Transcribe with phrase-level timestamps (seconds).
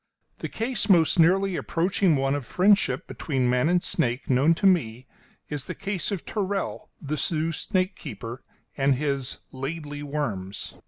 [0.39, 5.05] The case most nearly approaching one of friendship between man and snake known to me
[5.47, 8.43] is the case of Tyrrell, the Zoo snake keeper,
[8.75, 10.73] and his "laidly worms."